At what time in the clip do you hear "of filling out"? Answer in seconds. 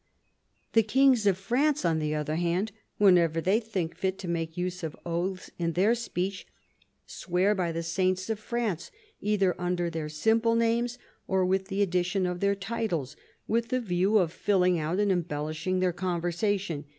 14.17-14.97